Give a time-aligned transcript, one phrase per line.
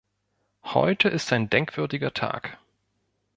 [0.63, 2.57] Heute ist ein denkwürdiger Tag.